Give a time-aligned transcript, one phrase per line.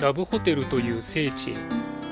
[0.00, 1.56] ラブホテルという聖地へ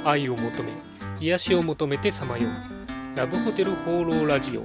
[0.04, 0.72] 愛を求め
[1.20, 3.16] 癒しを求めてさまよう。
[3.16, 4.64] ラブホテル放浪ラジオ。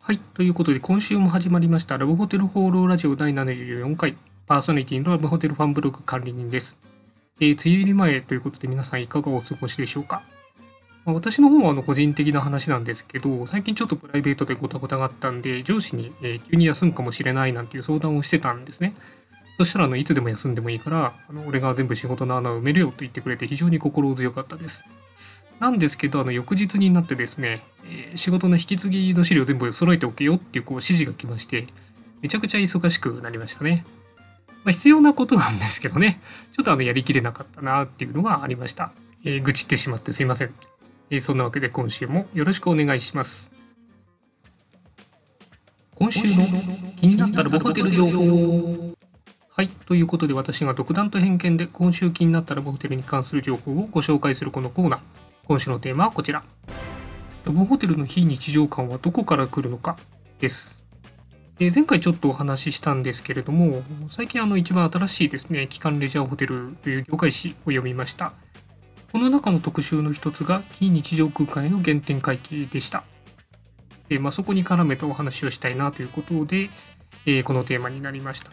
[0.00, 4.16] はいということで今週も始まりましたラブホテル放浪ラジオ第74回。
[4.46, 6.76] パーソナリティのラブホテルファンブログ管理人です。
[7.40, 10.22] えー、梅雨入り前ということで皆さんいかがお過ごしでしょうか？
[11.04, 18.94] ま、私の方はあの個人的な話なんですけど、最近ちょっとプライベートでごたごたがあったんで、上司に、え急に休むかもしれないなんていう相談をしてたんですね。
[19.58, 24.84] そしたらあのいつでも休んでもいいから、あの俺が全部仕事の穴を埋めるよと言ってくれて非常に心強かったです。
[25.60, 31.68] なんですけど、あの翌日になってですね、え、仕事の引き継ぎの資料全部揃えておけよっていうこう指示が来まして、
[32.20, 33.84] めちゃくちゃ忙しくなりましたね。
[34.64, 36.20] まあ、必要なことなんですけどね、
[36.52, 38.92] ちょっとあのやりきれなかったなっていうのがありました。
[39.24, 40.54] えー、愚痴ってしまってすいません。
[41.12, 43.52] えー、そんなわけで今週もよろしくお願いします。
[45.94, 46.42] 今週の
[46.96, 48.94] 気になったらボホテル情報。
[49.50, 49.68] はい。
[49.68, 55.00] ということで私が独断と偏見で今週気になったらボホテルに関する情報をご紹介するこのコーナー。
[55.44, 56.42] 今週のテーマはこちら。
[57.44, 59.98] ラブホテルの非日常感はどこから来るのか？
[60.40, 60.82] です。
[61.60, 68.32] え前回ちょっとお話ししたんですけれども、最近あの一番新しいですね、機関レジャーホテルという業界誌を読みました。
[69.12, 73.04] この中の特集の一つが非日常空間への原点回帰でした。
[74.08, 76.70] でまあ、そこに絡めたお話をしたいなということで、
[77.26, 78.50] えー、このテーマになりました。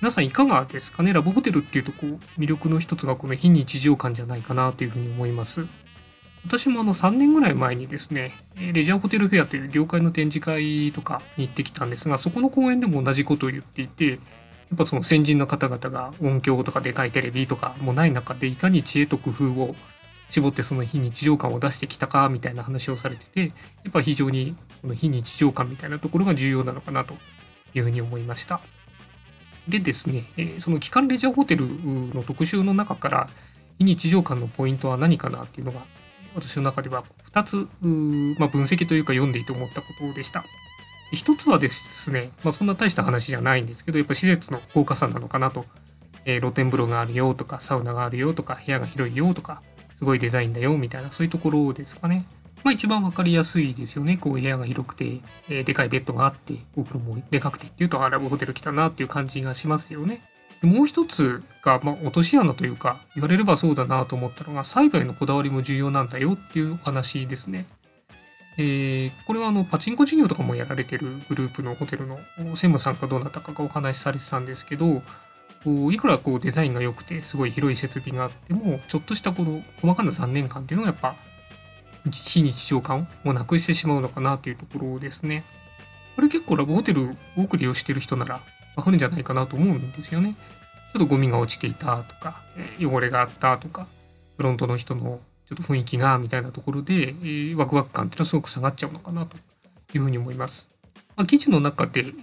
[0.00, 1.12] 皆さんいかがですかね？
[1.12, 5.66] ラブホテルっていうとこう魅力の一つがこの非日常感じゃないかなというふうに思います。
[6.44, 14.18] 私もあの3年ぐらい前にですね、レジャーホテルフェアという業界の展示会とかに行ってきたんですが、そこの公演でも同じことを言っていて、
[14.72, 19.76] やっぱその先人の方々が音響とかでかいテレビとかもない中でいかに知恵と工夫を
[20.30, 23.52] 絞ってその非日常感を出してきたかみたいな話をされてて
[23.84, 27.14] やっぱ非常にこの非日常感みたいなところが重要なのかなと
[27.74, 28.62] いうふうに思いました。
[29.68, 31.68] でですね、えその機関レジャーホテル
[32.14, 33.28] の特集の中から
[33.78, 35.84] 非日常感のポイントは何かなっていうのが
[36.34, 37.56] 私の中では2つ、
[38.38, 40.44] まあ、分析というか読んでいて思ったことでした。
[41.12, 45.66] 一つはですね、まあ、そんな大した話じゃないんですけど、やっぱ施設の豪華さなのかなと。
[46.24, 49.62] えー、露天風呂があるよとか、サウナがあるよとか、部屋が広いよとか、
[49.94, 52.26] すごいデザインだよみたいな、そういうところですかね。
[52.64, 54.16] まあ一番わかりやすいですよね。
[54.16, 60.22] こう部屋が広くて、えー、でかいベッドがあって、お風呂もでかくてっていうと、アラブホテル来たなっていう感じがしますよね。
[60.60, 67.66] でもう一つが、まあ、落とし穴というか、言われればそうだなと思ったのが、栽培のこだわりも重要なんだよっていうお話ですね。
[68.58, 75.02] えー、これはあのパチンコ事業とかもやられてるグループのホテルの専務さんかどうなったかがお話しされてたんですけど
[75.64, 81.16] こういくらこうデザインが良くてすごい広い設備があってもちょっとしたこの細かな残念感っていうのがやっぱ
[82.10, 85.44] 非日常感をなくしてしまうのかなっていうところですね。
[86.16, 88.42] これ結構ラブホテル多く利用してる人なら
[88.76, 90.34] わかるんじゃないかなと思うんですよね。
[90.92, 92.42] ちょっとゴミが落ちていたとか、
[92.80, 93.86] 汚れがあったとか、
[94.36, 99.36] フロントの人のちょっと雰囲気がみたいなところで、えー、ワクワク感っていうのはすごく下がっちゃうのかなと
[99.94, 100.68] いうふうに思います。
[101.16, 102.14] まあ、記事の中で指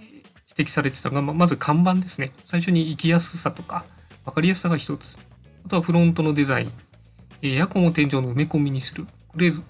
[0.56, 2.32] 摘されてたのが、ま、まず看板ですね。
[2.44, 3.84] 最初に行きやすさとか
[4.24, 5.18] 分かりやすさが一つ。
[5.64, 6.72] あとはフロントのデザイン。
[7.42, 9.06] エアコンを天井の埋め込みにする。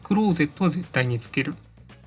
[0.02, 1.54] クローゼットは絶対につける。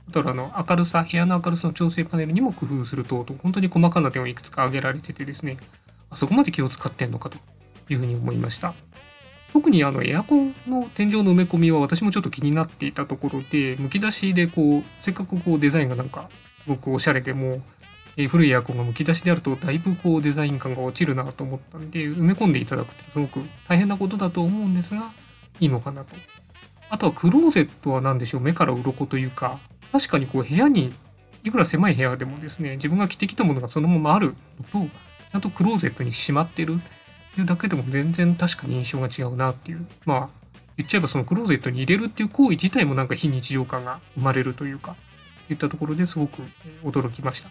[0.07, 5.57] あとはあの明るさ、部屋の明るさの調整パネルにも工夫する等々、本当に細かな点をいくつか挙げられててですね、
[6.09, 7.37] あそこまで気を使ってんのかと
[7.89, 8.73] いうふうに思いました。
[9.53, 16.27] 特にあのエアコンの天井の埋め込みは私もちょっと気になっていたところで、むき出しでこう、せっかくこうデザインがなんか
[16.63, 17.61] すごくおしゃれでも、
[18.17, 25.11] えー、古いエアコンがむき出しであるとだいぶこうデザイン感が落ちるなと思ったんで、埋め込んでいただくってすごく大変なことだと思うんですが、
[25.59, 26.15] いいのかなと。
[26.89, 29.59] あとはクローゼットは何でしょう、目から鱗というか、
[29.91, 30.91] 確かにこう部屋に、
[31.43, 34.33] いくら狭い部屋でもですね、自分が着てきたものがそのままある
[34.73, 34.89] のと、
[35.31, 36.79] ちゃんとクローゼットにしまってる。
[37.37, 39.85] いうだけでも全然確かに印象が違うなっていう。
[40.05, 40.29] まあ、
[40.77, 44.95] 言っちゃえばそのクローゼットに入れるっていう行為自体もなんか非日常感が生まれるというか、
[45.49, 46.41] いったところですごく
[46.83, 47.49] 驚きました。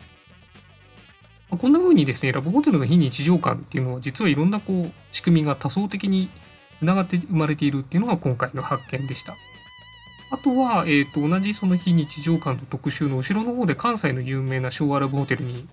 [1.51, 6.31] まあ、こんな風にですね、ラブホテルの非日常感っていうのは実はいろんなこう仕組みが多層的に
[6.79, 9.37] つながって生まれているっていうのが今回の発見でした。
[10.31, 15.69] あとは、えーと、同じその非日常感の特集の後ろの方で関西の有名な昭和ラブホテルに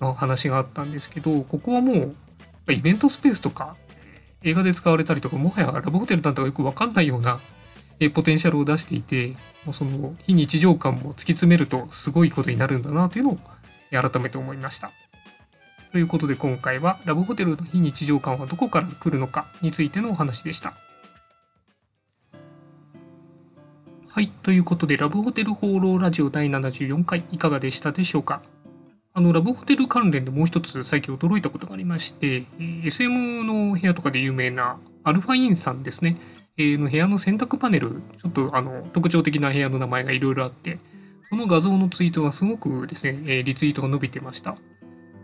[0.00, 2.16] の話があったんですけど、ここはもう
[2.68, 3.76] イベントスペースとか
[4.42, 7.40] 映画で使われたりとかもはやラブホテルなんかよく分かんないような
[8.12, 13.38] ポテンシャルを出していてもうその非日常感も突き詰めるとすごいことになるんだなというのを
[13.90, 14.92] 改めて思いました。
[15.92, 20.74] ということで今回はラブホテルの非日常感はどこから来るのかについてのお話でした。
[24.08, 28.40] はい、ということで、ラブホテル放浪ラジオ第74回、いかがでしたでしょうか？
[29.16, 36.18] あの、ラブホテル関連でもう一つ最近驚いたことがありまして、え SM の部屋とかで有名なアルファインさんですね、
[36.58, 40.78] えーの部屋の選択パネル、ちょっとあの特徴的な部屋の名前がいろいろあって、
[41.30, 44.50] その画像のツイートがすごくですね、えリツイートが伸びてました。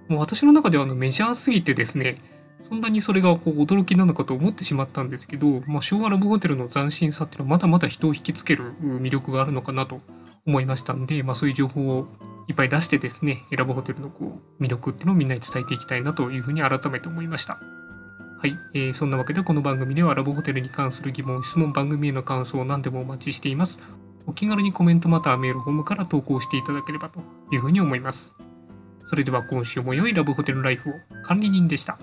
[0.08, 2.16] もう私の中ではあのメジャーすぎてですね、
[2.60, 10.00] そんなにそれがこう驚きなのかと思ってしまったんですけど、まあ、昭和ラブホテルの斬新さっていうのはまだまだ人を引きつける魅力があるのかなと
[10.46, 12.08] 思いましたんで、まあ、そういう情報を
[12.48, 17.58] いっぱい出してですね、ラブホテルのこう魅力っていうのをみんなに伝えていきたいなというふうに改めて思いました。
[18.38, 23.78] はい、えーそんなわけでこの番組ではラブホテルに関する疑問、質問、番組への感想を何でもお待ちしています。
[24.26, 27.20] お気軽にコメントまたはメールフォームから投稿していただければと
[27.52, 28.36] いうふうに思います。
[29.04, 30.92] それでは今週も良いラブホテルライフを
[31.22, 31.98] 管理人でした。